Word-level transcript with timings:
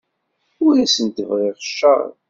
Ur 0.65 0.73
asent-bɣiɣ 0.83 1.55
cceṛ. 1.65 2.01